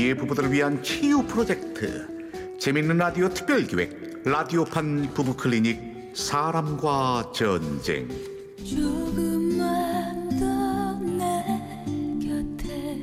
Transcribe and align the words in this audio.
위기의 0.00 0.14
부부들을 0.16 0.50
위한 0.52 0.82
치유 0.82 1.22
프로젝트. 1.22 2.06
재밌는 2.58 2.96
라디오 2.96 3.28
특별기획 3.28 4.22
라디오판 4.24 5.12
부부 5.14 5.36
클리닉 5.36 6.12
사람과 6.14 7.30
전쟁. 7.34 8.08
조금만 8.58 10.28
더내 10.38 11.44
곁에 12.22 13.02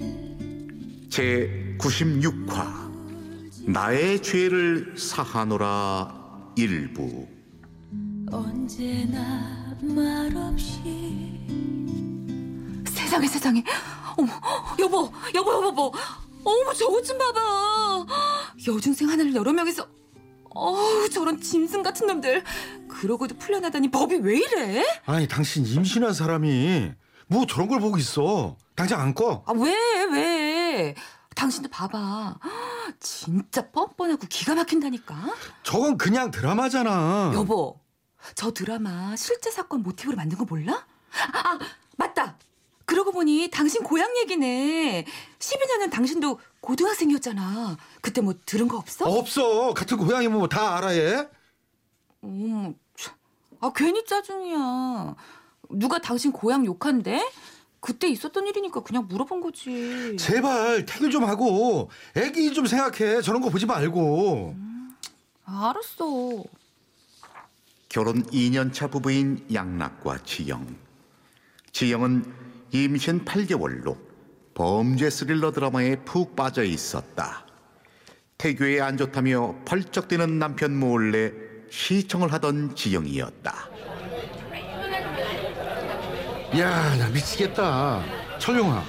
제 1.09 1.77
96화 1.79 2.91
나의 3.67 4.21
죄를 4.21 4.95
사하노라 4.97 6.53
일부. 6.55 7.27
언제나 8.31 9.75
말없이 9.81 10.81
세상에 12.87 13.27
세상에. 13.27 13.63
어머 14.17 14.31
여보 14.79 15.11
여보 15.35 15.53
여보 15.53 15.71
뭐 15.71 15.91
어머 16.49 16.73
저것 16.73 17.03
좀 17.03 17.17
봐봐 17.17 18.05
여중생 18.67 19.09
하나를 19.09 19.35
여러 19.35 19.51
명이서 19.51 19.87
어우 20.49 21.09
저런 21.09 21.39
짐승 21.41 21.83
같은 21.83 22.07
놈들 22.07 22.43
그러고도 22.87 23.37
풀려나다니 23.37 23.91
법이 23.91 24.15
왜 24.17 24.37
이래? 24.37 24.83
아니 25.05 25.27
당신 25.27 25.65
임신한 25.65 26.13
사람이 26.13 26.91
뭐 27.27 27.45
저런 27.45 27.67
걸 27.67 27.79
보고 27.81 27.97
있어 27.97 28.55
당장 28.75 29.01
안 29.01 29.13
꺼? 29.13 29.43
아 29.45 29.51
왜 29.53 29.73
왜? 30.11 30.95
당신도 31.35 31.69
봐봐 31.69 32.39
진짜 32.99 33.69
뻔뻔하고 33.69 34.25
기가 34.27 34.55
막힌다니까 34.55 35.15
저건 35.63 35.97
그냥 35.97 36.31
드라마잖아 36.31 37.31
여보 37.35 37.79
저 38.35 38.51
드라마 38.51 39.15
실제 39.15 39.51
사건 39.51 39.83
모티브로 39.83 40.15
만든 40.15 40.37
거 40.37 40.45
몰라? 40.45 40.85
아 41.33 41.59
맞다 41.97 42.37
그러고 42.87 43.11
보니 43.11 43.49
당신 43.51 43.83
고향 43.83 44.15
얘기네 44.17 45.05
12년은 45.39 45.91
당신도 45.91 46.39
고등학생이었잖아 46.61 47.77
그때 48.01 48.21
뭐 48.21 48.33
들은 48.45 48.67
거 48.69 48.77
없어? 48.77 49.05
없어 49.05 49.73
같은 49.73 49.97
고양이 49.97 50.27
뭐 50.29 50.47
다 50.47 50.77
알아 50.77 50.95
얘? 50.95 51.27
참. 52.95 53.13
아 53.59 53.71
괜히 53.75 54.03
짜증이야. 54.05 55.15
누가 55.71 55.99
당신 55.99 56.31
고향 56.31 56.65
욕한대? 56.65 57.21
그때 57.81 58.07
있었던 58.07 58.47
일이니까 58.47 58.81
그냥 58.83 59.05
물어본 59.07 59.41
거지. 59.41 60.15
제발 60.17 60.85
태교 60.85 61.09
좀 61.09 61.25
하고 61.25 61.89
애기 62.15 62.53
좀 62.53 62.65
생각해 62.65 63.21
저런 63.21 63.41
거 63.41 63.49
보지 63.49 63.65
말고 63.65 64.55
아, 65.45 65.69
알았어. 65.69 66.43
결혼 67.89 68.23
2년 68.27 68.73
차 68.73 68.87
부부인 68.87 69.45
양락과 69.53 70.23
지영 70.23 70.65
지영은 71.73 72.46
임신 72.71 73.23
8개월로 73.25 73.97
범죄 74.53 75.09
스릴러 75.09 75.51
드라마에 75.51 75.97
푹 75.97 76.35
빠져 76.35 76.63
있었다. 76.63 77.45
태교에 78.37 78.81
안 78.81 78.97
좋다며 78.97 79.55
펄쩍 79.65 80.07
뛰는 80.07 80.39
남편 80.39 80.75
몰래 80.77 81.31
시청을 81.69 82.31
하던 82.33 82.75
지영이었다. 82.75 83.69
야 86.57 86.95
나 86.97 87.09
미치겠다. 87.09 88.03
철용아 88.39 88.83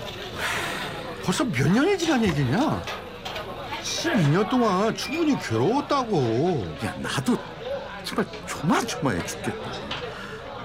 벌써 1.25 1.45
몇 1.45 1.69
년이 1.71 1.99
지난 1.99 2.25
얘기냐? 2.25 2.83
12년 3.83 4.49
동안 4.49 4.95
충분히 4.95 5.37
괴로웠다고. 5.39 6.77
야 6.85 6.97
나도 6.99 7.37
정말 8.05 8.27
조마조마해 8.47 9.27
죽겠다 9.27 9.61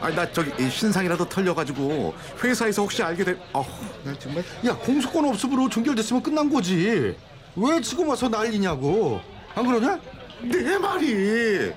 아니 0.04 0.16
나 0.18 0.30
저기 0.34 0.52
이 0.62 0.70
신상이라도 0.70 1.30
털려가지고 1.30 2.14
회사에서 2.44 2.82
혹시 2.82 3.02
알게 3.02 3.24
돼 3.24 3.38
어우 3.54 3.64
나 4.04 4.14
정말 4.20 4.44
야 4.66 4.76
공소권 4.76 5.24
없음으로 5.30 5.70
종결됐으면 5.70 6.22
끝난 6.22 6.50
거지 6.52 7.16
왜 7.56 7.82
지금 7.82 8.10
와서 8.10 8.28
난리냐고 8.28 9.22
안 9.56 9.66
그러냐? 9.66 9.98
내 10.42 10.78
말이 10.78 11.72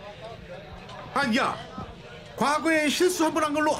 아니 1.14 1.36
야 1.38 1.56
과거에 2.36 2.88
실수 2.88 3.24
한 3.24 3.32
번 3.32 3.44
한 3.44 3.54
걸로 3.54 3.72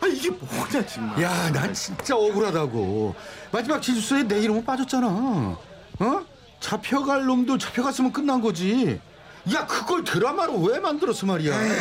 아 0.00 0.06
이게 0.08 0.30
뭐냐 0.30 0.84
정말 0.86 1.22
야, 1.22 1.50
난 1.52 1.72
진짜 1.72 2.14
억울하다고. 2.16 3.14
마지막 3.52 3.80
지수서에 3.80 4.24
내 4.24 4.40
이름은 4.40 4.64
빠졌잖아. 4.64 5.06
어? 5.06 5.58
잡혀갈 6.60 7.24
놈도 7.24 7.56
잡혀갔으면 7.56 8.12
끝난 8.12 8.40
거지. 8.42 9.00
야, 9.54 9.64
그걸 9.64 10.04
드라마로 10.04 10.58
왜 10.60 10.78
만들었어 10.80 11.24
말이야. 11.26 11.54
야 11.54 11.72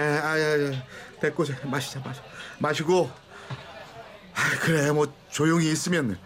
야야 0.00 0.82
됐고 1.20 1.44
자, 1.44 1.54
마시자 1.64 2.00
마시 2.00 2.20
마시고. 2.58 3.10
아 4.34 4.58
그래 4.60 4.90
뭐 4.92 5.12
조용히 5.30 5.70
있으면 5.72 6.18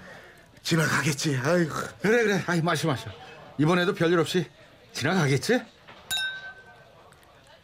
지나가겠지. 0.63 1.37
아이고. 1.43 1.75
그래, 2.03 2.25
그래. 2.25 2.45
아이, 2.47 2.61
마셔, 2.61 2.87
마셔. 2.89 3.11
이번에도 3.59 3.95
별일 3.95 4.19
없이 4.19 4.47
지나가겠지? 4.93 5.63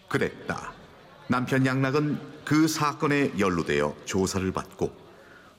그랬다 0.09 0.73
남편 1.29 1.67
양락은 1.67 2.45
그 2.45 2.69
사건에 2.69 3.33
연루되어 3.39 3.97
조사를 4.05 4.51
받고 4.53 4.97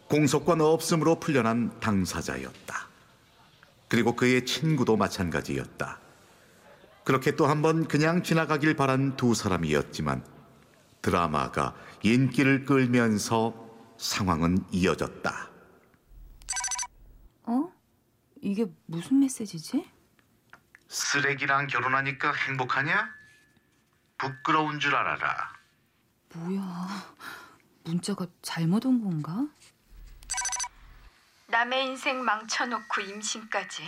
공소권 0.08 0.62
없음으로 0.62 1.20
풀려난 1.20 1.78
당사자였다. 1.82 2.88
그리고 3.90 4.16
그의 4.16 4.46
친구도 4.46 4.96
마찬가지였다. 4.96 6.00
그렇게 7.04 7.36
또 7.36 7.48
한 7.48 7.62
번 7.62 7.88
그냥 7.88 8.24
지나가길 8.24 8.76
바란 8.76 9.16
두 9.18 9.34
사람이었지만 9.34 10.24
드라마가 11.02 11.76
인기를 12.04 12.66
끌면서 12.66 13.54
상황은 13.98 14.66
이어졌다. 14.72 15.50
어? 17.44 17.72
이게 18.42 18.66
무슨 18.86 19.20
메시지지? 19.20 19.90
쓰레기랑 20.88 21.68
결혼하니까 21.68 22.32
행복하냐? 22.34 23.14
부끄러운 24.18 24.80
줄 24.80 24.96
알아라. 24.96 25.54
뭐야? 26.34 26.88
문자가 27.84 28.28
잘못 28.42 28.86
온 28.86 29.02
건가? 29.04 29.48
남의 31.48 31.86
인생 31.88 32.24
망쳐놓고 32.24 33.02
임신까지. 33.02 33.84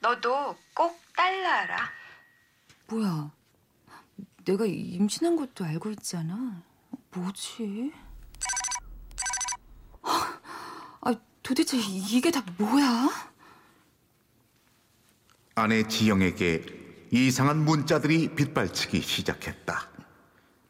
너도 0.00 0.56
꼭 0.74 1.02
딸 1.14 1.42
낳아라. 1.42 1.90
뭐야? 2.88 3.30
내가 4.44 4.66
임신한 4.66 5.36
것도 5.36 5.64
알고 5.64 5.90
있잖아. 5.92 6.62
뭐지? 7.12 7.92
아, 10.02 11.14
도대체 11.42 11.78
이게 11.78 12.30
다 12.30 12.44
뭐야? 12.58 13.08
아내 15.54 15.86
지영에게 15.86 17.06
이상한 17.10 17.64
문자들이 17.64 18.34
빗발치기 18.34 19.00
시작했다. 19.00 19.88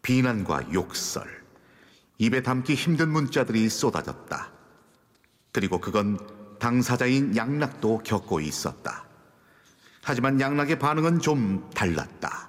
비난과 0.02 0.72
욕설, 0.74 1.26
입에 2.18 2.42
담기 2.42 2.74
힘든 2.74 3.10
문자들이 3.10 3.68
쏟아졌다. 3.68 4.52
그리고 5.52 5.80
그건 5.80 6.18
당사자인 6.58 7.34
양락도 7.34 8.02
겪고 8.04 8.40
있었다. 8.40 9.06
하지만 10.02 10.38
양락의 10.38 10.78
반응은 10.78 11.20
좀 11.20 11.70
달랐다. 11.70 12.43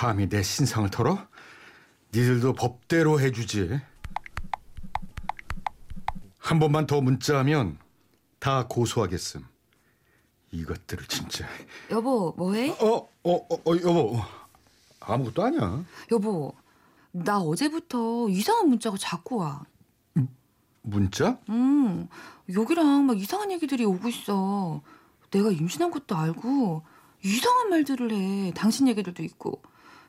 감히 0.00 0.30
내 0.30 0.42
신상을 0.42 0.88
털어? 0.88 1.18
니들도 2.14 2.54
법대로 2.54 3.20
해주지. 3.20 3.78
한 6.38 6.58
번만 6.58 6.86
더 6.86 7.02
문자하면 7.02 7.76
다 8.38 8.66
고소하겠음. 8.66 9.44
이것들을 10.52 11.06
진짜. 11.06 11.46
여보, 11.90 12.32
뭐해? 12.38 12.70
어, 12.80 13.08
어, 13.24 13.32
어, 13.34 13.54
어 13.54 13.76
여보. 13.84 14.18
아무것도 15.00 15.44
아니야. 15.44 15.84
여보, 16.10 16.54
나 17.12 17.38
어제부터 17.38 18.30
이상한 18.30 18.70
문자가 18.70 18.96
자꾸 18.96 19.36
와. 19.36 19.66
문자? 20.80 21.38
음, 21.50 22.08
여기랑 22.50 23.04
막 23.04 23.20
이상한 23.20 23.52
얘기들이 23.52 23.84
오고 23.84 24.08
있어. 24.08 24.80
내가 25.30 25.50
임신한 25.50 25.90
것도 25.90 26.16
알고 26.16 26.86
이상한 27.22 27.68
말들을 27.68 28.12
해. 28.12 28.52
당신 28.54 28.88
얘기들도 28.88 29.22
있고. 29.24 29.60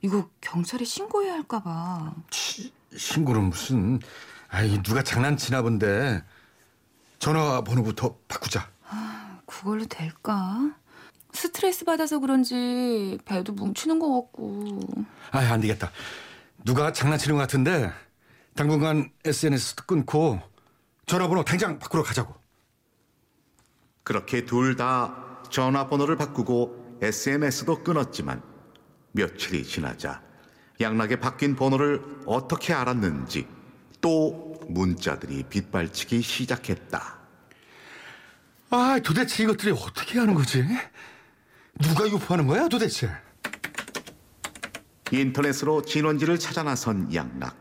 이거 0.02 0.30
경찰에 0.42 0.84
신고해야 0.84 1.34
할까봐. 1.34 2.14
치, 2.30 2.74
신고는 2.96 3.50
무슨. 3.50 4.00
아이, 4.50 4.82
누가 4.84 5.04
장난치나 5.04 5.62
본데. 5.62 6.24
전화번호부터 7.20 8.18
바꾸자. 8.28 8.70
그걸로 9.46 9.86
될까? 9.86 10.72
스트레스 11.34 11.86
받아서 11.86 12.20
그런지 12.20 13.18
배도 13.26 13.54
뭉치는 13.54 14.00
것 14.00 14.12
같고. 14.14 14.80
아이, 15.32 15.46
안 15.46 15.62
되겠다. 15.62 15.92
누가 16.66 16.92
장난치는 16.92 17.36
것 17.36 17.42
같은데. 17.42 17.92
당분간 18.56 19.12
SNS도 19.24 19.84
끊고 19.86 20.40
전화번호 21.06 21.44
당장 21.44 21.78
바꾸러 21.80 22.04
가자고. 22.04 22.34
그렇게 24.04 24.46
둘 24.46 24.76
다 24.76 25.16
전화번호를 25.50 26.16
바꾸고 26.18 26.98
SNS도 27.02 27.84
끊었지만 27.84 28.42
며칠이 29.12 29.64
지나자 29.64 30.22
양락의 30.80 31.20
바뀐 31.20 31.56
번호를 31.56 32.02
어떻게 32.26 32.74
알았는지 32.74 33.48
또 34.00 34.60
문자들이 34.68 35.44
빗발치기 35.50 36.22
시작했다. 36.22 37.20
아 38.72 39.00
도대체 39.04 39.44
이것들이 39.44 39.72
어떻게 39.72 40.20
하는 40.20 40.34
거지? 40.34 40.66
누가 41.80 42.08
유포하는 42.08 42.48
거야 42.48 42.68
도대체? 42.68 43.10
인터넷으로 45.12 45.84
진원지를 45.84 46.40
찾아 46.40 46.64
나선 46.64 47.14
양락. 47.14 47.56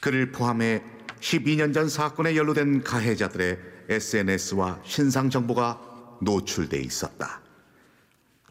그를 0.00 0.32
포함해 0.32 0.82
12년 1.20 1.74
전 1.74 1.88
사건에 1.88 2.36
연루된 2.36 2.82
가해자들의 2.82 3.58
SNS와 3.88 4.80
신상 4.84 5.28
정보가 5.28 6.18
노출돼 6.22 6.80
있었다. 6.80 7.40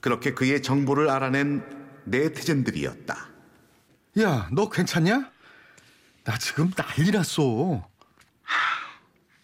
그렇게 0.01 0.33
그의 0.33 0.61
정보를 0.61 1.09
알아낸 1.09 1.80
네티즌들이었다. 2.05 3.29
야 4.19 4.47
너 4.51 4.69
괜찮냐? 4.69 5.29
나 6.23 6.37
지금 6.37 6.71
난리 6.71 7.11
났어. 7.11 7.87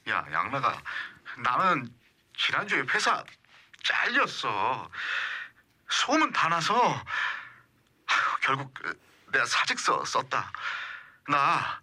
야, 0.10 0.26
양락아. 0.32 0.82
나는 1.44 1.90
지난주에 2.38 2.82
회사 2.94 3.24
잘렸어. 3.84 4.90
소문 5.90 6.32
다 6.32 6.50
나서 6.50 6.76
아휴, 6.76 8.40
결국 8.42 8.74
그, 8.74 9.00
내가 9.32 9.46
사직서 9.46 10.04
썼다. 10.06 10.52
나 11.30 11.82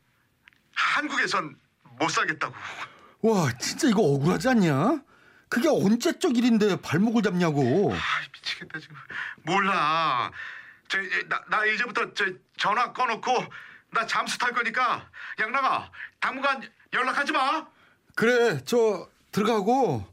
한국에선 0.74 1.56
못 1.98 2.08
살겠다고. 2.08 2.54
와 3.22 3.50
진짜 3.58 3.88
이거 3.88 4.02
억울하지 4.02 4.48
않냐? 4.50 5.02
그게 5.48 5.68
언제적 5.68 6.36
일인데 6.36 6.80
발목을 6.80 7.22
잡냐고. 7.22 7.92
아, 7.94 7.98
미치겠다 8.32 8.78
지금. 8.80 8.96
몰라. 9.42 10.30
저, 10.88 10.98
나, 11.28 11.42
나 11.48 11.64
이제부터 11.64 12.12
저 12.14 12.24
전화 12.56 12.92
꺼놓고 12.92 13.44
나 13.90 14.06
잠수 14.06 14.38
탈 14.38 14.52
거니까 14.52 15.08
양락아 15.40 15.90
당분간 16.20 16.62
연락하지 16.92 17.32
마. 17.32 17.66
그래 18.14 18.60
저 18.64 19.08
들어가고 19.32 20.06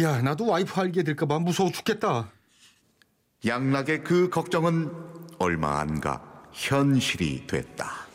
야 0.00 0.20
나도 0.20 0.46
와이프 0.46 0.80
알게 0.80 1.02
될까봐 1.02 1.38
무서워 1.38 1.70
죽겠다. 1.70 2.30
양락의 3.44 4.02
그 4.02 4.28
걱정은 4.30 4.90
얼마 5.38 5.80
안가 5.80 6.22
현실이 6.52 7.46
됐다. 7.46 8.06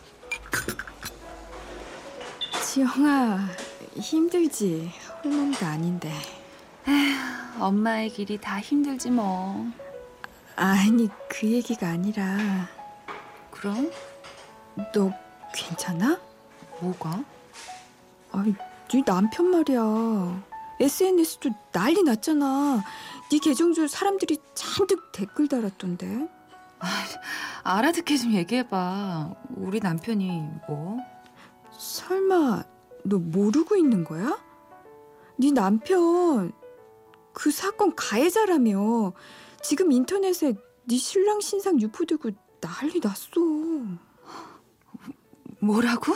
지영아 2.63 3.47
힘들지 3.95 4.91
홀몸도 5.23 5.65
아닌데 5.65 6.11
엄마의 7.59 8.09
길이 8.09 8.37
다 8.37 8.59
힘들지 8.59 9.11
뭐. 9.11 9.71
아니 10.61 11.09
그 11.27 11.47
얘기가 11.47 11.87
아니라 11.89 12.37
그럼 13.49 13.91
너 14.93 15.11
괜찮아? 15.51 16.21
뭐가? 16.79 17.23
아니 18.31 18.53
네 18.93 19.03
남편 19.03 19.47
말이야 19.47 20.43
SNS도 20.79 21.49
난리 21.71 22.03
났잖아 22.03 22.83
네 23.31 23.39
계정 23.39 23.73
줄 23.73 23.89
사람들이 23.89 24.37
잔뜩 24.53 25.11
댓글 25.11 25.47
달았던데 25.47 26.29
알아듣게 27.63 28.17
좀 28.17 28.33
얘기해봐. 28.33 29.33
우리 29.55 29.79
남편이 29.79 30.43
뭐? 30.67 30.97
설마 31.71 32.63
너 33.03 33.17
모르고 33.17 33.77
있는 33.77 34.03
거야? 34.03 34.39
네 35.37 35.51
남편 35.51 36.51
그 37.33 37.49
사건 37.49 37.95
가해자라며 37.95 39.13
지금 39.63 39.91
인터넷에 39.91 40.53
네 40.85 40.97
신랑 40.97 41.39
신상 41.39 41.79
유포되고 41.79 42.31
난리 42.59 42.99
났어 42.99 43.29
뭐라고? 45.59 46.13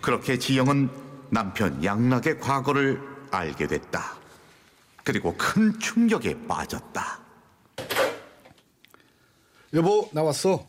그렇게 0.00 0.38
지영은 0.38 0.90
남편 1.30 1.82
양락의 1.82 2.38
과거를 2.38 3.00
알게 3.30 3.66
됐다. 3.66 4.16
그리고 5.02 5.34
큰 5.36 5.78
충격에 5.80 6.46
빠졌다. 6.46 7.20
여보 9.74 10.08
나왔어. 10.12 10.66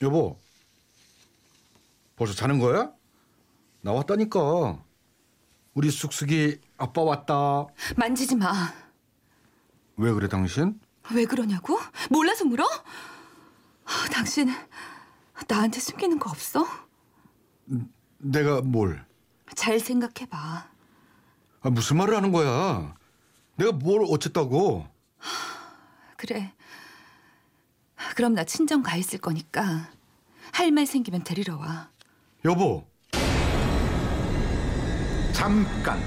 여보 0.00 0.38
벌써 2.16 2.34
자는 2.34 2.58
거야? 2.58 2.92
나왔다니까. 3.82 4.82
우리 5.74 5.90
쑥쑥이 5.90 6.60
아빠 6.78 7.02
왔다. 7.02 7.66
만지지 7.96 8.36
마. 8.36 8.83
왜 9.96 10.12
그래 10.12 10.28
당신? 10.28 10.80
왜 11.12 11.24
그러냐고? 11.24 11.78
몰라서 12.10 12.44
물어? 12.44 12.64
아, 12.64 14.08
당신 14.12 14.48
나한테 15.48 15.80
숨기는 15.80 16.18
거 16.18 16.30
없어? 16.30 16.66
내가 18.18 18.60
뭘? 18.62 19.04
잘 19.54 19.78
생각해봐. 19.78 20.36
아, 21.60 21.70
무슨 21.70 21.96
말을 21.98 22.16
하는 22.16 22.32
거야? 22.32 22.94
내가 23.56 23.72
뭘 23.72 24.04
어쨌다고? 24.08 24.86
그래. 26.16 26.52
그럼 28.16 28.34
나 28.34 28.44
친정 28.44 28.82
가 28.82 28.96
있을 28.96 29.18
거니까 29.18 29.90
할 30.52 30.70
말 30.70 30.86
생기면 30.86 31.24
데리러 31.24 31.56
와. 31.56 31.90
여보 32.44 32.86
잠깐. 35.32 36.00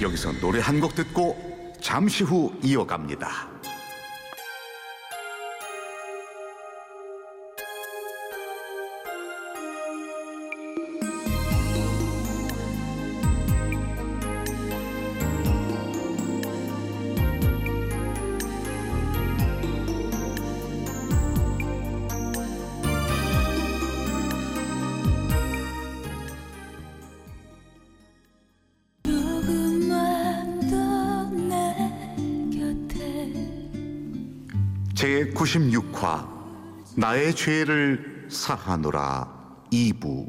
여기서 0.00 0.32
노래 0.40 0.60
한 0.60 0.80
곡 0.80 0.94
듣고 0.94 1.53
잠시 1.84 2.24
후 2.24 2.50
이어갑니다. 2.62 3.53
제 35.04 35.30
96화 35.34 36.26
나의 36.96 37.36
죄를 37.36 38.26
사하노라 38.30 39.30
2부. 39.70 40.26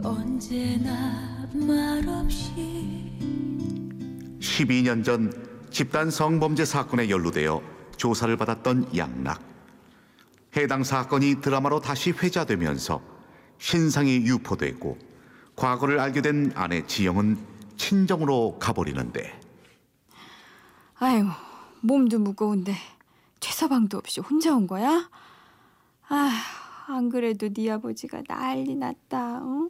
언제나 0.00 1.48
말없이 1.52 3.18
12년 4.38 5.02
전 5.02 5.32
집단 5.72 6.08
성범죄 6.08 6.64
사건에 6.64 7.10
연루되어 7.10 7.60
조사를 7.96 8.36
받았던 8.36 8.96
양락. 8.96 9.42
해당 10.56 10.84
사건이 10.84 11.40
드라마로 11.40 11.80
다시 11.80 12.12
회자되면서 12.12 13.02
신상이 13.58 14.18
유포되고 14.18 14.98
과거를 15.56 15.98
알게 15.98 16.22
된 16.22 16.52
아내 16.54 16.86
지영은 16.86 17.38
친정으로 17.76 18.60
가버리는데. 18.60 19.40
아유 21.00 21.26
몸도 21.80 22.20
무거운데 22.20 22.76
최서방도 23.42 23.98
없이 23.98 24.20
혼자 24.20 24.54
온 24.54 24.66
거야? 24.66 25.10
아 26.08 26.30
안 26.86 27.08
그래도 27.08 27.48
네 27.48 27.70
아버지가 27.70 28.22
난리 28.28 28.74
났다 28.74 29.40
어? 29.42 29.68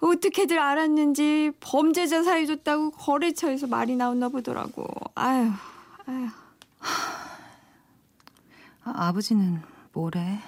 어떻게들 0.00 0.58
알았는지 0.58 1.52
범죄자 1.60 2.22
사이줬다고 2.22 2.90
거래처에서 2.90 3.66
말이 3.66 3.96
나왔나 3.96 4.28
보더라고 4.28 4.86
아유 5.14 5.50
아유 6.06 6.28
아, 8.84 9.08
아버지는 9.08 9.62
뭐래? 9.92 10.38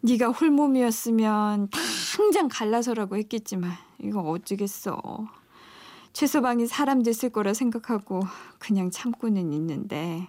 네가 0.00 0.28
홀몸이었으면 0.30 1.68
당장 2.16 2.48
갈라서라고 2.48 3.16
했겠지만 3.18 3.70
이거 4.00 4.20
어쩌겠어. 4.20 5.26
최서방이 6.14 6.66
사람 6.66 7.02
됐을 7.02 7.28
거라 7.28 7.52
생각하고 7.52 8.22
그냥 8.58 8.90
참고는 8.90 9.52
있는데 9.52 10.28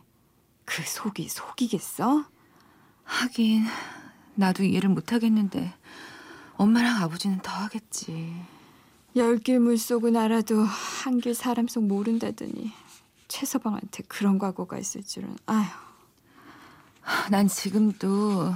그 0.66 0.82
속이 0.84 1.28
속이겠어? 1.30 2.26
하긴 3.04 3.66
나도 4.36 4.64
이해를 4.64 4.90
못 4.90 5.12
하겠는데 5.14 5.74
엄마랑 6.56 7.02
아버지는 7.04 7.40
더 7.42 7.52
하겠지. 7.52 8.34
열 9.16 9.38
길 9.40 9.60
물속은 9.60 10.16
알아도 10.16 10.64
한 10.64 11.20
길 11.20 11.36
사람 11.36 11.68
속 11.68 11.84
모른다더니 11.86 12.72
최서방한테 13.28 14.04
그런 14.08 14.40
과거가 14.40 14.78
있을 14.80 15.04
줄은 15.04 15.38
아휴 15.46 15.70
난 17.30 17.48
지금도 17.48 18.54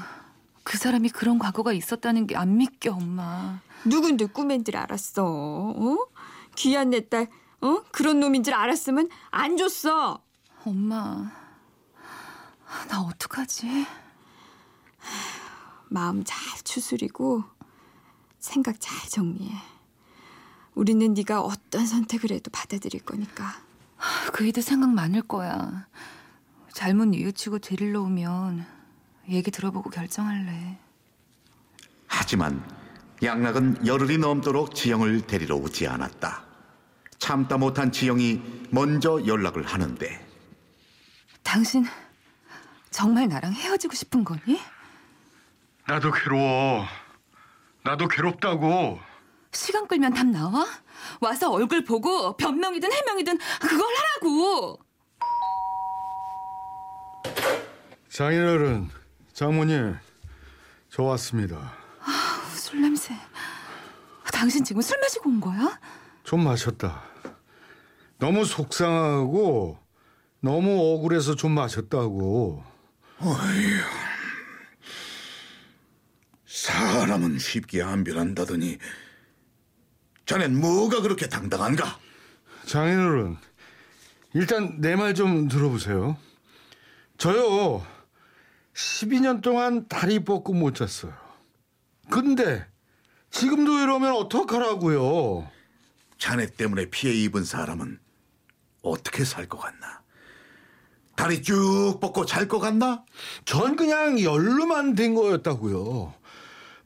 그 0.63 0.77
사람이 0.77 1.09
그런 1.09 1.37
과거가 1.39 1.73
있었다는 1.73 2.27
게 2.27 2.35
안 2.35 2.57
믿겨, 2.57 2.93
엄마. 2.93 3.59
누군데 3.85 4.25
꾸맨 4.27 4.63
줄 4.65 4.77
알았어? 4.77 5.23
어? 5.25 5.97
귀한 6.55 6.89
내 6.89 7.01
딸 7.01 7.27
어? 7.61 7.83
그런 7.91 8.19
놈인 8.19 8.43
줄 8.43 8.53
알았으면 8.53 9.09
안 9.31 9.57
줬어. 9.57 10.21
엄마, 10.65 11.31
나 12.89 13.01
어떡하지? 13.01 13.86
마음 15.89 16.24
잘 16.24 16.38
추스리고 16.63 17.43
생각 18.39 18.75
잘 18.79 19.09
정리해. 19.09 19.55
우리는 20.75 21.13
네가 21.13 21.41
어떤 21.41 21.86
선택을 21.86 22.31
해도 22.31 22.51
받아들일 22.51 23.03
거니까. 23.03 23.62
그이도 24.33 24.62
생각 24.62 24.89
많을 24.89 25.21
거야. 25.21 25.88
잘못 26.71 27.05
뉘우치고 27.05 27.59
데리러 27.59 28.01
오면 28.03 28.65
얘기 29.29 29.50
들어보고 29.50 29.89
결정할래. 29.89 30.77
하지만 32.07 32.63
양락은 33.24 33.88
열흘이 33.88 34.19
넘도록 34.19 34.75
지영을 34.75 35.25
데리러 35.25 35.55
오지 35.55 35.88
않았다. 35.88 36.43
참다 37.17 37.57
못한 37.57 37.91
지영이 37.91 38.67
먼저 38.69 39.25
연락을 39.25 39.65
하는데 39.65 40.27
당신 41.41 41.86
정말 42.98 43.27
나랑 43.27 43.54
헤어지고 43.54 43.94
싶은 43.94 44.24
거니? 44.24 44.60
나도 45.88 46.12
괴로워. 46.12 46.84
나도 47.84 48.08
괴롭다고. 48.08 49.00
시간 49.51 49.88
끌면 49.88 50.16
답 50.16 50.25
나와? 50.25 50.66
와서 51.22 51.51
얼굴 51.51 51.84
보고 51.84 52.36
변명이든 52.36 52.92
해명이든 52.92 53.38
그걸 53.62 53.88
하라고. 53.98 54.80
장인어른, 58.10 58.89
장모님, 59.32 59.96
저 60.89 61.04
왔습니다. 61.04 61.74
술 62.56 62.82
냄새. 62.82 63.13
당신 64.34 64.63
지금 64.63 64.82
술 64.82 65.00
마시고 65.00 65.30
온 65.30 65.39
거야? 65.39 65.80
좀 66.24 66.44
마셨다. 66.44 67.04
너무 68.18 68.44
속상하고 68.44 69.77
너무 70.39 70.96
억울해서 70.96 71.36
좀 71.36 71.51
마셨다고. 71.51 72.76
사람은 76.45 77.39
쉽게 77.39 77.81
안 77.81 78.03
변한다더니 78.03 78.77
자넨 80.25 80.59
뭐가 80.59 81.01
그렇게 81.01 81.27
당당한가? 81.27 82.00
장인어른, 82.65 83.38
일단 84.33 84.79
내 84.81 84.95
말 84.95 85.13
좀 85.13 85.47
들어보세요. 85.47 86.17
저요, 87.17 87.86
12년 88.74 89.41
동안 89.41 89.88
다리 89.88 90.19
뻗고 90.24 90.53
못 90.53 90.75
잤어요. 90.75 91.13
근데 92.12 92.67
지금도 93.31 93.79
이러면 93.79 94.12
어떡하라고요? 94.13 95.50
자네 96.17 96.47
때문에 96.47 96.89
피해 96.89 97.13
입은 97.13 97.43
사람은 97.45 98.00
어떻게 98.81 99.24
살 99.24 99.47
것 99.47 99.59
같나? 99.59 100.01
다리 101.17 101.41
쭉 101.41 101.97
뻗고 102.00 102.25
잘 102.27 102.47
것 102.47 102.59
같나? 102.59 103.03
전 103.43 103.75
그냥 103.75 104.21
열로만 104.21 104.93
된 104.93 105.15
거였다고요. 105.15 106.13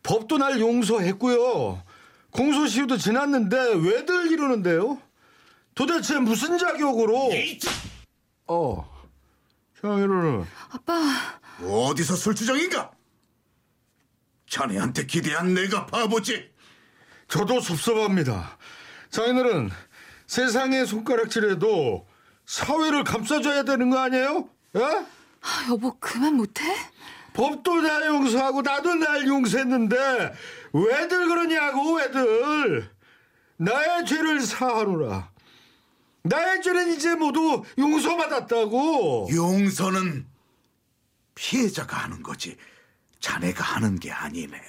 법도 0.03 0.37
날 0.37 0.59
용서했고요. 0.59 1.83
공소시효도 2.31 2.97
지났는데 2.97 3.73
왜들 3.75 4.31
이러는데요? 4.31 4.99
도대체 5.75 6.17
무슨 6.17 6.57
자격으로? 6.57 7.29
어, 8.47 8.89
장인어른. 9.81 10.45
아빠, 10.69 10.93
어디서 11.61 12.15
술주정인가? 12.15 12.89
자네한테 14.49 15.05
기대한 15.07 15.53
내가 15.53 15.85
바보지. 15.87 16.51
저도 17.27 17.59
섭섭합니다. 17.59 18.57
장인어른, 19.09 19.71
세상에 20.25 20.85
손가락질해도 20.85 22.07
사회를 22.51 23.05
감싸줘야 23.05 23.63
되는 23.63 23.89
거 23.89 23.97
아니에요? 23.97 24.49
예? 24.75 24.81
아, 24.81 25.67
여보 25.69 25.97
그만 25.99 26.35
못해? 26.35 26.61
법도 27.33 27.79
날 27.79 28.07
용서하고 28.07 28.61
나도 28.61 28.95
날 28.95 29.25
용서했는데 29.25 30.33
왜들 30.73 31.29
그러냐고 31.29 31.95
왜들 31.95 32.91
나의 33.55 34.05
죄를 34.05 34.41
사하노라 34.41 35.31
나의 36.23 36.61
죄는 36.61 36.93
이제 36.93 37.15
모두 37.15 37.63
용서받았다고 37.77 39.29
용서는 39.33 40.27
피해자가 41.35 41.95
하는 42.03 42.21
거지 42.21 42.57
자네가 43.21 43.63
하는 43.63 43.97
게 43.97 44.11
아니네. 44.11 44.61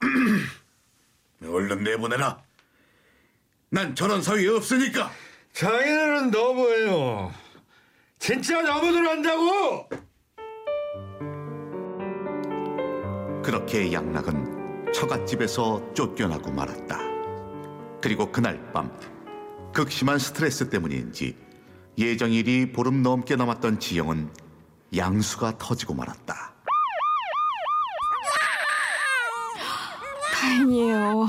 얼른 1.42 1.82
내보내라. 1.82 2.40
난 3.70 3.94
저런 3.96 4.22
사위 4.22 4.46
없으니까. 4.46 5.10
장인어른 5.52 6.30
너무해요 6.30 7.32
진짜 8.18 8.62
너무들 8.62 9.06
한다고 9.08 9.88
그렇게 13.42 13.92
양락은 13.92 14.92
처갓집에서 14.92 15.94
쫓겨나고 15.94 16.52
말았다. 16.52 16.98
그리고 18.00 18.30
그날 18.30 18.72
밤 18.72 18.94
극심한 19.72 20.18
스트레스 20.18 20.68
때문인지 20.68 21.36
예정일이 21.96 22.72
보름 22.72 23.02
넘게 23.02 23.36
남았던 23.36 23.80
지영은 23.80 24.30
양수가 24.94 25.58
터지고 25.58 25.94
말았다. 25.94 26.54
다행이에요. 30.34 31.26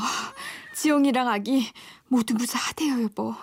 지영이랑 0.76 1.28
아기 1.28 1.72
모두 2.08 2.34
무사하대요, 2.34 3.04
여보. 3.04 3.36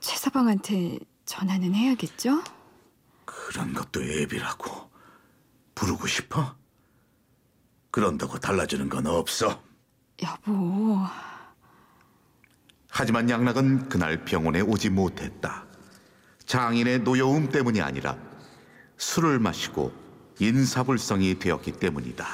최서방한테 0.00 0.98
전화는 1.24 1.74
해야겠죠? 1.74 2.42
그런 3.24 3.72
것도 3.74 4.02
애비라고 4.02 4.90
부르고 5.74 6.06
싶어? 6.06 6.56
그런다고 7.90 8.38
달라지는 8.38 8.88
건 8.88 9.06
없어. 9.06 9.62
여보, 10.22 10.98
하지만 12.90 13.28
양락은 13.30 13.88
그날 13.88 14.24
병원에 14.24 14.60
오지 14.60 14.90
못했다. 14.90 15.64
장인의 16.46 17.00
노여움 17.00 17.50
때문이 17.50 17.80
아니라 17.80 18.16
술을 18.96 19.38
마시고 19.38 19.92
인사불성이 20.40 21.38
되었기 21.38 21.72
때문이다. 21.72 22.26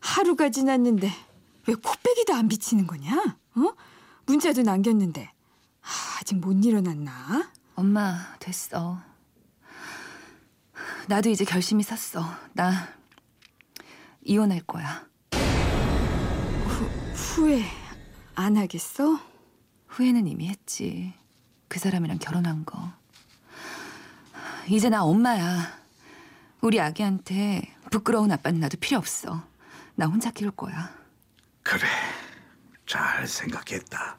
하루가 0.00 0.50
지났는데 0.50 1.10
왜 1.66 1.74
코빼기도 1.74 2.34
안 2.34 2.48
비치는 2.48 2.86
거냐? 2.86 3.16
어? 3.56 3.74
문자도 4.26 4.62
남겼는데 4.62 5.30
아, 5.82 5.88
아직 6.20 6.36
못 6.36 6.64
일어났나? 6.64 7.50
엄마 7.74 8.36
됐어. 8.38 9.00
나도 11.08 11.30
이제 11.30 11.44
결심이 11.44 11.82
섰어. 11.82 12.24
나 12.52 12.88
이혼할 14.22 14.60
거야. 14.60 15.06
후회 17.14 17.64
안 18.34 18.56
하겠어? 18.56 19.20
후회는 19.88 20.26
이미 20.26 20.48
했지. 20.48 21.12
그 21.68 21.78
사람이랑 21.78 22.18
결혼한 22.18 22.64
거. 22.64 22.92
이제 24.68 24.88
나 24.88 25.02
엄마야. 25.04 25.78
우리 26.60 26.80
아기한테 26.80 27.62
부끄러운 27.90 28.30
아빠는 28.30 28.60
나도 28.60 28.76
필요 28.78 28.98
없어. 28.98 29.42
나 29.96 30.06
혼자 30.06 30.30
키울 30.30 30.50
거야. 30.52 30.99
그래, 31.62 31.86
잘 32.86 33.26
생각했다. 33.26 34.18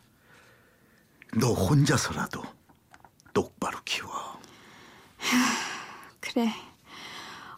너 1.38 1.53
혼자서라도 1.53 2.43
똑바로 3.33 3.79
키워. 3.86 4.39
그래. 6.19 6.51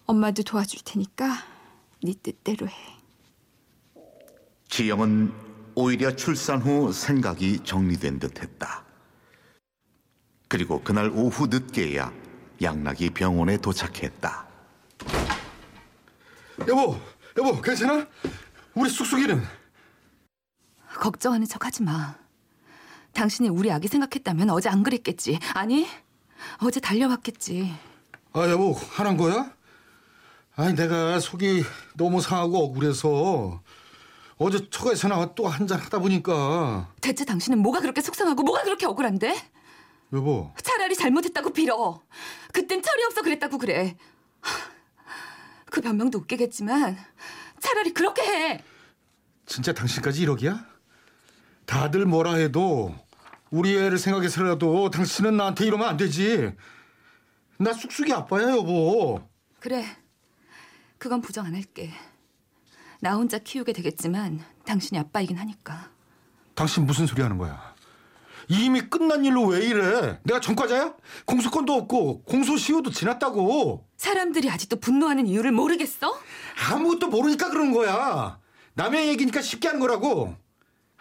엄마도 0.05 0.43
도와줄 0.43 0.81
테니까 0.83 1.43
네 2.03 2.13
뜻대로 2.21 2.67
해. 2.67 2.73
지영은 4.69 5.33
오히려 5.75 6.15
출산 6.15 6.61
후 6.61 6.91
생각이 6.91 7.59
정리된 7.63 8.19
듯했다. 8.19 8.83
그리고 10.47 10.83
그날 10.83 11.09
오후 11.09 11.47
늦게야 11.47 12.11
양락이 12.61 13.11
병원에 13.11 13.57
도착했다. 13.57 14.47
여보 16.67 16.99
여보 17.37 17.61
괜찮아? 17.61 18.05
우리 18.75 18.89
쑥쑥이는 18.89 19.43
걱정하는 20.99 21.47
척 21.47 21.65
하지 21.65 21.83
마. 21.83 22.15
당신이 23.13 23.49
우리 23.49 23.71
아기 23.71 23.87
생각했다면 23.87 24.49
어제 24.49 24.69
안 24.69 24.83
그랬겠지. 24.83 25.39
아니, 25.53 25.87
어제 26.59 26.79
달려왔겠지. 26.79 27.73
아 28.33 28.49
여보 28.49 28.73
화난 28.73 29.15
거야? 29.17 29.51
아니 30.55 30.75
내가 30.75 31.19
속이 31.19 31.63
너무 31.95 32.21
상하고 32.21 32.63
억울해서 32.65 33.61
어제 34.37 34.69
처가에서 34.69 35.07
나와 35.07 35.33
또 35.35 35.47
한잔 35.47 35.79
하다 35.79 35.99
보니까 35.99 36.91
대체 37.01 37.23
당신은 37.25 37.59
뭐가 37.59 37.79
그렇게 37.79 38.01
속상하고 38.01 38.41
뭐가 38.43 38.63
그렇게 38.63 38.85
억울한데? 38.87 39.35
여보 40.13 40.51
차라리 40.61 40.95
잘못했다고 40.95 41.51
빌어. 41.51 42.01
그땐 42.51 42.81
철이 42.81 43.03
없어 43.05 43.21
그랬다고 43.21 43.57
그래. 43.57 43.95
그 45.65 45.81
변명도 45.81 46.19
웃기겠지만 46.19 46.97
차라리 47.59 47.93
그렇게 47.93 48.21
해. 48.23 48.63
진짜 49.45 49.73
당신까지 49.73 50.25
1억이야? 50.25 50.72
다들 51.73 52.05
뭐라 52.05 52.35
해도 52.35 52.93
우리 53.49 53.75
애를 53.75 53.97
생각해서라도 53.97 54.91
당신은 54.91 55.35
나한테 55.37 55.65
이러면 55.65 55.87
안 55.87 55.97
되지 55.97 56.53
나 57.57 57.73
쑥쑥이 57.73 58.13
아빠야 58.13 58.51
여보. 58.51 59.27
그래. 59.59 59.83
그건 60.99 61.21
부정 61.21 61.47
안 61.47 61.55
할게. 61.55 61.89
나 62.99 63.15
혼자 63.15 63.39
키우게 63.39 63.73
되겠지만 63.73 64.39
당신이 64.65 64.99
아빠이긴 64.99 65.37
하니까. 65.37 65.89
당신 66.53 66.85
무슨 66.85 67.07
소리 67.07 67.23
하는 67.23 67.39
거야? 67.39 67.73
이미 68.49 68.81
끝난 68.81 69.25
일로 69.25 69.45
왜 69.47 69.65
이래? 69.65 70.19
내가 70.23 70.39
전과자야? 70.39 70.93
공소권도 71.25 71.73
없고 71.73 72.23
공소시효도 72.25 72.91
지났다고. 72.91 73.87
사람들이 73.97 74.47
아직도 74.51 74.75
분노하는 74.79 75.25
이유를 75.25 75.51
모르겠어? 75.51 76.19
아무것도 76.69 77.07
모르니까 77.07 77.49
그런 77.49 77.71
거야. 77.73 78.39
남의 78.75 79.07
얘기니까 79.07 79.41
쉽게 79.41 79.69
하는 79.69 79.79
거라고. 79.79 80.35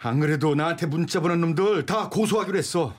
안 0.03 0.19
그래도 0.19 0.53
나한테 0.53 0.85
문자 0.85 1.19
보낸 1.21 1.39
놈들 1.41 1.85
다 1.85 2.09
고소하기로 2.09 2.57
했어. 2.57 2.93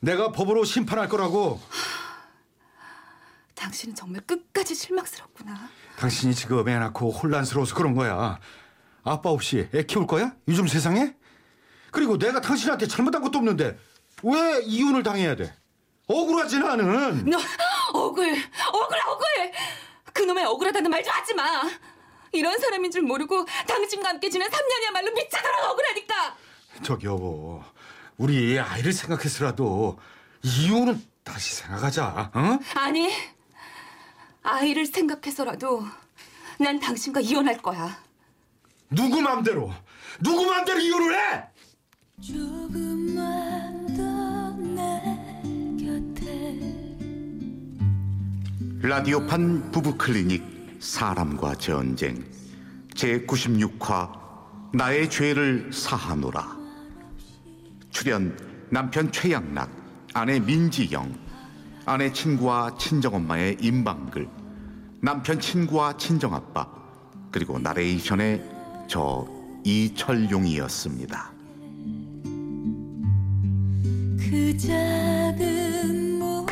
내가 0.00 0.32
법으로 0.32 0.64
심판할 0.64 1.08
거라고. 1.08 1.60
당신은 3.54 3.94
정말 3.94 4.22
끝까지 4.22 4.74
실망스럽구나. 4.74 5.68
당신이 5.98 6.34
지금 6.34 6.66
애 6.68 6.78
낳고 6.78 7.10
혼란스러워서 7.10 7.74
그런 7.74 7.94
거야. 7.94 8.38
아빠 9.04 9.30
없이 9.30 9.68
애 9.74 9.84
키울 9.84 10.06
거야? 10.06 10.32
요즘 10.48 10.66
세상에? 10.66 11.14
그리고 11.90 12.18
내가 12.18 12.40
당신한테 12.40 12.86
잘못한 12.86 13.22
것도 13.22 13.38
없는데 13.38 13.78
왜 14.22 14.60
이혼을 14.64 15.02
당해야 15.02 15.36
돼? 15.36 15.54
억울하지 16.06 16.58
나는. 16.58 17.24
너 17.28 17.38
억울, 17.92 18.28
억울, 18.72 18.98
억울! 19.08 19.26
그놈의 20.12 20.44
억울하다는 20.44 20.90
말 20.90 21.02
좀 21.02 21.12
하지 21.14 21.34
마! 21.34 21.44
이런 22.32 22.58
사람인 22.58 22.90
줄 22.90 23.02
모르고 23.02 23.44
당신과 23.66 24.08
함께 24.10 24.28
지낸 24.28 24.48
3년이야말로 24.50 25.14
미쳐도록 25.14 25.64
억울하니까! 25.70 26.36
저기 26.82 27.06
여보, 27.06 27.62
우리 28.16 28.58
아이를 28.58 28.92
생각해서라도 28.92 29.98
이혼은 30.42 31.02
다시 31.24 31.54
생각하자. 31.56 32.30
어? 32.34 32.58
아니, 32.74 33.10
아이를 34.42 34.86
생각해서라도 34.86 35.84
난 36.58 36.78
당신과 36.80 37.20
이혼할 37.20 37.58
거야. 37.58 37.98
누구 38.90 39.20
맘대로 39.20 39.72
누구 40.20 40.46
맘대로 40.46 40.78
이혼을 40.78 41.14
해? 41.18 41.44
조금만 42.22 43.86
더내 43.96 45.02
곁에 45.84 46.58
라디오판 48.80 49.72
부부클리닉 49.72 50.78
사람과 50.80 51.56
전쟁 51.56 52.24
제96화 52.94 54.10
나의 54.72 55.10
죄를 55.10 55.70
사하노라 55.72 56.55
출연 57.96 58.36
남편 58.68 59.10
최양락 59.10 59.70
아내 60.12 60.38
민지영 60.38 61.18
아내 61.86 62.12
친구와 62.12 62.76
친정엄마의 62.76 63.56
임방글 63.58 64.28
남편 65.00 65.40
친구와 65.40 65.96
친정아빠 65.96 66.68
그리고 67.30 67.58
나레이션의 67.58 68.44
저 68.86 69.26
이철용이었습니다. 69.64 71.32
그 74.18 74.56
작은 74.58 76.18
몸 76.18 76.46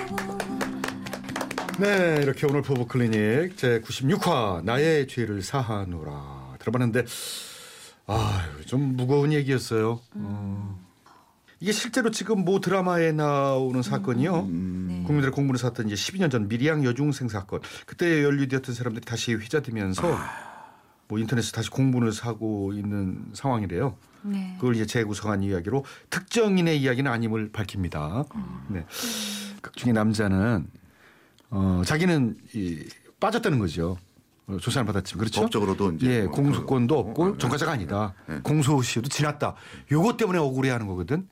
네, 1.79 2.21
이렇게 2.23 2.47
오늘 2.47 2.63
부부 2.63 2.87
클리닉 2.87 3.59
제 3.59 3.83
96화 3.83 4.65
나의 4.65 5.07
죄를 5.09 5.43
사하노라 5.43 6.57
들어봤는데 6.59 7.05
아유, 8.07 8.65
좀 8.65 8.97
무거운 8.97 9.35
얘기였어요. 9.35 10.01
어. 10.15 10.74
이게 11.61 11.73
실제로 11.73 12.11
지금 12.11 12.45
모 12.45 12.61
드라마에 12.61 13.13
나오는 13.13 13.83
사건이요. 13.83 14.43
국민들의 14.43 15.31
공분을 15.31 15.59
샀던 15.59 15.89
이제 15.89 15.95
12년 15.95 16.31
전 16.31 16.49
미리양 16.49 16.85
여중생 16.85 17.29
사건. 17.29 17.61
그때 17.87 18.23
연루되었던 18.23 18.75
사람들이 18.75 19.05
다시 19.05 19.35
회자되면서 19.35 20.19
뭐 21.09 21.19
인터넷에 21.19 21.53
다시 21.53 21.71
공분을 21.71 22.12
사고 22.12 22.73
있는 22.73 23.27
상황이래요. 23.35 23.97
네. 24.23 24.57
그걸 24.59 24.75
이제 24.75 24.87
재구성한 24.87 25.43
이야기로 25.43 25.85
특정인의 26.11 26.81
이야기는 26.81 27.11
아님을 27.11 27.53
밝힙니다. 27.53 28.25
네. 28.69 28.87
극 29.61 29.77
중에 29.77 29.93
남자는 29.93 30.67
어, 31.51 31.83
자기는 31.85 32.37
이, 32.55 32.85
빠졌다는 33.21 33.59
거죠. 33.59 33.97
어, 34.46 34.59
조사를 34.59 34.85
받았지만 34.87 35.18
그렇죠. 35.20 35.40
법적으로도 35.42 35.92
이제 35.92 36.07
예, 36.11 36.22
뭐 36.22 36.33
공소권도 36.33 36.94
그- 36.94 37.00
없고 37.11 37.24
어, 37.24 37.38
전과자가 37.38 37.72
아니다. 37.72 38.14
네. 38.28 38.40
공소시효도 38.42 39.09
지났다. 39.09 39.54
요것 39.90 40.16
때문에 40.16 40.38
억울해하는 40.38 40.87
거거든. 40.87 41.26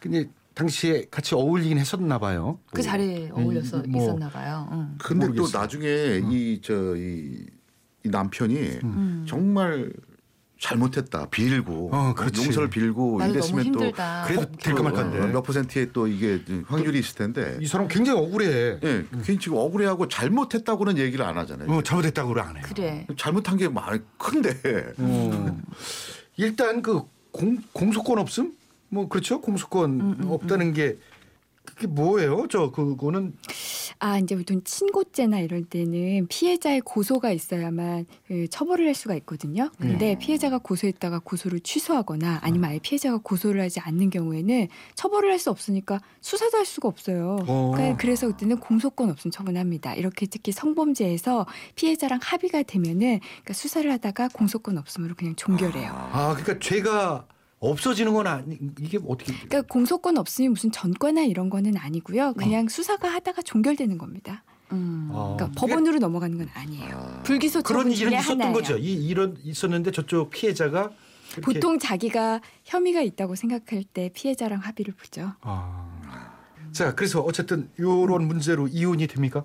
근데 0.00 0.28
당시에 0.54 1.06
같이 1.10 1.34
어울리긴 1.34 1.78
했었나 1.78 2.18
봐요. 2.18 2.58
그 2.72 2.82
자리에 2.82 3.30
어울려서 3.32 3.84
뭐, 3.88 4.02
있었나 4.02 4.28
봐요. 4.28 4.68
응. 4.72 4.96
근데 4.98 5.26
또 5.26 5.32
모르겠어요. 5.32 5.60
나중에 5.62 6.20
이저이 6.30 7.46
남편이 8.04 8.56
음. 8.82 9.24
정말 9.28 9.92
잘못했다 10.62 11.26
빌고 11.26 11.90
어, 11.92 12.14
그렇지. 12.14 12.44
용서를 12.44 12.70
빌고 12.70 13.20
이랬으면 13.20 13.72
또. 13.72 13.80
그래도 13.80 14.46
될까 14.52 14.82
말까 14.84 15.00
한데. 15.00 15.18
몇 15.32 15.42
퍼센트의 15.42 15.90
또 15.92 16.06
이게 16.06 16.40
확률이 16.66 17.00
있을 17.00 17.16
텐데 17.16 17.58
이 17.60 17.66
사람 17.66 17.88
굉장히 17.88 18.20
억울해. 18.20 18.78
예, 18.82 19.04
괜히 19.24 19.40
지금 19.40 19.58
억울해하고 19.58 20.06
잘못했다고는 20.06 20.98
얘기를 20.98 21.24
안 21.24 21.36
하잖아요. 21.36 21.68
어, 21.68 21.82
잘못했다고 21.82 22.28
그래 22.32 22.42
안 22.42 22.56
해요. 22.56 22.64
그래. 22.68 23.06
잘못한 23.16 23.56
게 23.56 23.68
많이 23.68 24.00
큰데 24.16 24.56
어. 24.98 25.60
일단 26.36 26.80
그 26.80 27.02
공, 27.32 27.58
공소권 27.72 28.18
없음? 28.20 28.52
뭐 28.88 29.08
그렇죠. 29.08 29.40
공소권 29.40 30.26
없다는 30.28 30.74
게 30.74 30.96
그게 31.64 31.88
뭐예요? 31.88 32.46
저 32.48 32.70
그거는 32.70 33.34
아, 34.04 34.18
이제 34.18 34.34
보통 34.34 34.60
친고죄나 34.64 35.38
이럴 35.38 35.62
때는 35.62 36.26
피해자의 36.28 36.80
고소가 36.80 37.30
있어야만 37.30 38.06
그 38.26 38.48
처벌을 38.48 38.88
할 38.88 38.96
수가 38.96 39.14
있거든요. 39.14 39.70
근데 39.78 40.16
피해자가 40.18 40.58
고소했다가 40.58 41.20
고소를 41.20 41.60
취소하거나 41.60 42.40
아니면 42.42 42.70
아예 42.70 42.80
피해자가 42.80 43.20
고소를 43.22 43.60
하지 43.60 43.78
않는 43.78 44.10
경우에는 44.10 44.66
처벌을 44.96 45.30
할 45.30 45.42
수 45.42 45.50
없으니까 45.50 46.00
수사도 46.20 46.56
할 46.58 46.64
수가 46.64 46.88
없어요. 46.88 47.38
어. 47.48 47.72
그러니까 47.74 47.96
그래서 47.96 48.28
그때는 48.28 48.58
공소권 48.58 49.10
없음 49.10 49.32
처분합니다. 49.32 49.94
이렇게 49.94 50.26
특히 50.26 50.52
성범죄에서 50.52 51.46
피해자랑 51.74 52.20
합의가 52.22 52.62
되면은 52.62 53.18
그러니까 53.20 53.52
수사를 53.52 53.90
하다가 53.90 54.28
공소권 54.32 54.78
없음으로 54.78 55.14
그냥 55.16 55.34
종결해요. 55.34 55.90
아 55.90 56.36
그러니까 56.36 56.58
죄가 56.60 57.26
없어지는 57.62 58.12
건 58.12 58.26
아니 58.26 58.58
이게 58.80 58.98
어떻게 59.06 59.32
그러니까 59.32 59.62
공소권 59.62 60.18
없음이 60.18 60.48
무슨 60.48 60.72
전과나 60.72 61.22
이런 61.22 61.48
거는 61.48 61.76
아니고요. 61.76 62.34
그냥 62.34 62.68
수사가 62.68 63.08
하다가 63.08 63.42
종결되는 63.42 63.98
겁니다. 63.98 64.42
음. 64.72 65.10
아, 65.12 65.34
그러니까 65.36 65.60
법원으로 65.60 65.98
넘어가는 66.00 66.36
건 66.36 66.48
아니에요. 66.54 67.20
불기소 67.24 67.62
그런 67.62 67.92
일은 67.92 68.12
있었던 68.14 68.40
하나예요. 68.40 68.52
거죠. 68.52 68.76
이 68.76 68.92
이런 69.06 69.36
있었는데 69.44 69.92
저쪽 69.92 70.30
피해자가 70.30 70.90
보통 71.42 71.78
자기가 71.78 72.40
혐의가 72.64 73.00
있다고 73.00 73.36
생각할 73.36 73.84
때 73.84 74.10
피해자랑 74.12 74.58
합의를 74.58 74.94
보죠. 74.94 75.32
아. 75.42 75.88
자 76.72 76.94
그래서 76.94 77.20
어쨌든 77.20 77.70
이런 77.78 78.26
문제로 78.26 78.66
이혼이 78.66 79.06
됩니까? 79.06 79.44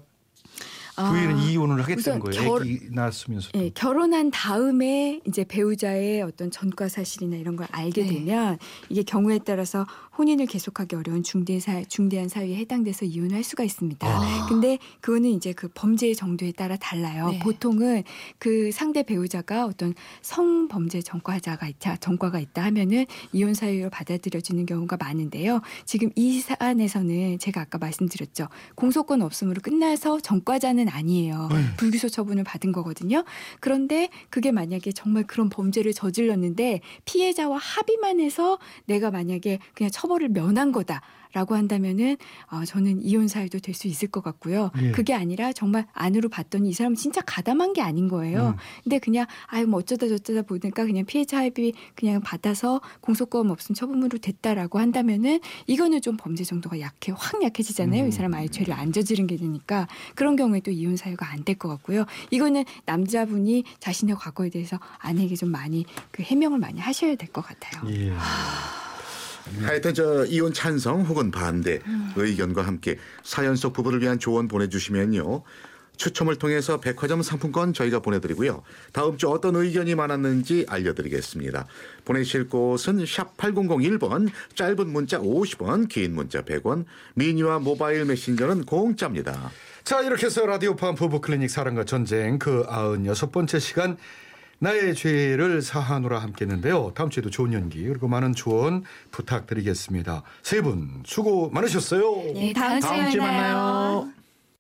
부인은 0.97 1.38
아, 1.38 1.43
이혼을 1.43 1.81
하겠다는 1.83 1.99
우선 1.99 2.19
거예요. 2.19 2.49
결- 2.49 2.62
애기 2.65 2.88
낳았으면서. 2.91 3.49
예, 3.55 3.69
결혼한 3.69 4.31
다음에 4.31 5.21
이제 5.27 5.43
배우자의 5.43 6.23
어떤 6.23 6.49
전과 6.49 6.89
사실이나 6.89 7.38
이런 7.38 7.55
걸 7.55 7.67
알게 7.71 8.03
네. 8.03 8.13
되면 8.13 8.57
이게 8.89 9.03
경우에 9.03 9.39
따라서 9.45 9.86
혼인을 10.17 10.47
계속하기 10.47 10.95
어려운 10.95 11.21
중대 11.21 11.60
사, 11.60 11.84
중대한 11.84 12.27
사유에 12.27 12.56
해당돼서 12.56 13.06
이혼할 13.06 13.43
수가 13.43 13.63
있습니다. 13.63 14.08
아. 14.08 14.47
근데 14.49 14.80
그거는 14.99 15.30
이제 15.30 15.53
그 15.53 15.67
범죄의 15.67 16.15
정도에 16.15 16.51
따라 16.51 16.75
달라요. 16.77 17.30
네. 17.30 17.39
보통은 17.39 18.03
그 18.39 18.71
상대 18.71 19.03
배우자가 19.03 19.65
어떤 19.65 19.93
성범죄 20.23 21.01
전과자가 21.01 21.67
있다, 21.67 21.97
전과가 21.97 22.39
있다 22.39 22.63
하면은 22.63 23.06
이혼 23.32 23.53
사유로 23.53 23.91
받아들여지는 23.91 24.65
경우가 24.65 24.97
많은데요. 24.97 25.62
지금 25.86 26.10
이 26.15 26.39
사안에서는 26.39 27.38
제가 27.38 27.62
아까 27.62 27.77
말씀드렸죠. 27.77 28.47
공소권 28.75 29.21
없음으로 29.21 29.62
끝나서 29.62 30.19
전과자는 30.19 30.89
아니에요. 30.89 31.49
불기소 31.77 32.10
처분을 32.10 32.43
받은 32.43 32.71
거거든요. 32.71 33.23
그런데 33.60 34.10
그게 34.30 34.51
만약에 34.51 34.91
정말 34.93 35.25
그런 35.27 35.49
범죄를 35.49 35.93
저질렀는데 35.93 36.82
피해자와 37.06 37.58
합의만 37.58 38.19
해서 38.19 38.58
내가 38.86 39.12
만약에 39.12 39.60
그냥 39.75 39.91
처 39.91 40.07
벌을 40.08 40.30
면한 40.30 40.72
거다. 40.72 41.02
라고 41.34 41.56
한다면은 41.56 42.15
어, 42.50 42.63
저는 42.65 43.02
이혼 43.04 43.28
사유도 43.28 43.60
될 43.60 43.76
수 43.76 43.88
있을 43.88 44.08
것 44.08 44.24
같고요. 44.24 44.72
예. 44.82 44.91
그게 44.91 45.13
아니라 45.13 45.52
정말 45.54 45.86
안으로 45.93 46.30
봤더니 46.30 46.70
이 46.70 46.74
사람 46.74 46.93
은 46.93 46.96
진짜 46.96 47.22
가담한 47.22 47.74
게 47.74 47.82
아닌 47.82 48.08
거예요. 48.08 48.56
음. 48.56 48.56
근데 48.84 48.98
그냥 48.98 49.26
아유 49.48 49.67
뭐 49.67 49.80
어쩌다 49.82 50.08
저쩌다 50.08 50.41
보니까 50.41 50.86
그냥 50.86 51.06
피해자 51.06 51.38
합의 51.43 51.74
그냥 51.96 52.22
받아서 52.22 52.82
공소권 53.02 53.52
없음 53.52 53.76
처분으로 53.76 54.17
됐다라고 54.20 54.80
한다면은 54.80 55.39
이거는 55.67 56.02
좀 56.02 56.15
범죄 56.17 56.43
정도가 56.46 56.80
약해 56.80 57.13
확 57.15 57.43
약해지잖아요. 57.43 58.04
음. 58.04 58.08
이 58.08 58.12
사람 58.12 58.34
아예 58.34 58.48
죄를 58.48 58.74
안 58.74 58.91
저지른 58.93 59.28
게 59.28 59.36
되니까 59.36 59.88
그런 60.15 60.38
경우에 60.38 60.62
또 60.62 60.72
이혼 60.72 60.96
사유가 60.96 61.30
안 61.30 61.43
될 61.43 61.56
것 61.60 61.67
같고요. 61.67 62.06
이거는 62.32 62.63
남자분이 62.86 63.63
자신의 63.80 64.15
과거에 64.15 64.50
대해서 64.50 64.80
아내에게 65.00 65.36
좀 65.36 65.52
많이 65.52 65.86
그 66.12 66.24
해명을 66.24 66.58
많이 66.58 66.80
하셔야 66.80 67.15
될 67.15 67.28
것 67.30 67.41
같아요. 67.46 67.84
예. 67.93 68.10
하 68.12 68.77
여튼 69.63 69.93
저 69.93 70.25
이혼 70.25 70.53
찬성 70.53 71.01
혹은 71.01 71.31
반대 71.31 71.79
의견과 72.15 72.62
함께 72.62 72.97
사연 73.23 73.55
속 73.55 73.73
부부를 73.73 74.01
위한 74.01 74.19
조언 74.19 74.47
보내주시면요. 74.47 75.43
추첨을 75.97 76.36
통해서 76.38 76.79
백화점 76.79 77.21
상품권 77.21 77.73
저희가 77.73 77.99
보내드리고요. 77.99 78.62
다음 78.93 79.17
주 79.17 79.29
어떤 79.29 79.55
의견이 79.55 79.95
많았는지 79.95 80.65
알려드리겠습니다. 80.69 81.65
보내실 82.05 82.47
곳은 82.47 83.05
샵 83.05 83.36
8001번, 83.38 84.29
짧은 84.55 84.89
문자 84.89 85.19
50원, 85.19 85.89
긴 85.89 86.13
문자 86.13 86.43
100원, 86.43 86.86
미니와 87.15 87.60
모바일 87.60 88.05
메신저는 88.05 88.65
공짜입니다. 88.65 89.51
자 89.83 90.01
이렇게 90.01 90.27
해서 90.27 90.45
라디오판 90.45 90.95
부부 90.95 91.21
클리닉 91.21 91.49
사랑과 91.49 91.83
전쟁 91.83 92.38
그 92.38 92.65
아흔 92.67 93.05
여섯 93.05 93.31
번째 93.31 93.57
시간 93.60 93.97
나의 94.60 94.96
죄를 94.96 95.62
사하노라 95.62 96.20
함께 96.20 96.46
했는데요. 96.46 96.91
다음 96.96 97.10
주에도 97.10 97.30
좋은 97.30 97.54
연기 97.54 97.84
그리고 97.88 98.08
많은 98.08 98.34
조언 98.34 98.84
부탁드리겠습니다. 99.12 100.24
세 100.41 100.62
분 100.62 101.04
수고 101.06 101.50
많으셨어요. 101.52 102.34
네, 102.34 102.52
다음, 102.54 102.80
다음 102.80 103.10
주에 103.12 103.22
만나요. 103.22 104.10